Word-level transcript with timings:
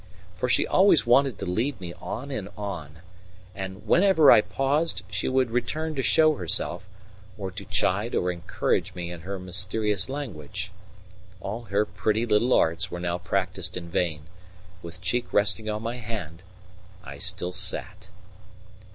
For 0.35 0.49
she 0.49 0.65
always 0.65 1.05
wanted 1.05 1.37
to 1.37 1.45
lead 1.45 1.79
me 1.79 1.93
on 2.01 2.31
and 2.31 2.49
on, 2.57 3.01
and 3.53 3.85
whenever 3.85 4.31
I 4.31 4.41
paused 4.41 5.03
she 5.11 5.29
would 5.29 5.51
return 5.51 5.93
to 5.93 6.01
show 6.01 6.37
herself, 6.37 6.87
or 7.37 7.51
to 7.51 7.63
chide 7.65 8.15
or 8.15 8.31
encourage 8.31 8.95
me 8.95 9.11
in 9.11 9.21
her 9.21 9.37
mysterious 9.37 10.09
language. 10.09 10.71
All 11.39 11.65
her 11.65 11.85
pretty 11.85 12.25
little 12.25 12.51
arts 12.53 12.89
were 12.89 12.99
now 12.99 13.19
practiced 13.19 13.77
in 13.77 13.89
vain: 13.89 14.23
with 14.81 15.01
cheek 15.01 15.31
resting 15.31 15.69
on 15.69 15.83
my 15.83 15.97
hand, 15.97 16.41
I 17.03 17.19
still 17.19 17.53
sat. 17.53 18.09